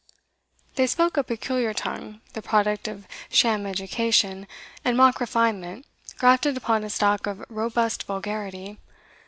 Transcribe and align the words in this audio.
They 0.77 0.87
spoke 0.87 1.15
a 1.15 1.23
peculiar 1.23 1.75
tongue, 1.75 2.21
the 2.33 2.41
product 2.41 2.87
of 2.87 3.07
sham 3.29 3.67
education 3.67 4.47
and 4.83 4.97
mock 4.97 5.19
refinement 5.21 5.85
grafted 6.17 6.57
upon 6.57 6.83
a 6.83 6.89
stock 6.89 7.27
of 7.27 7.45
robust 7.51 8.05
vulgarity. 8.05 8.79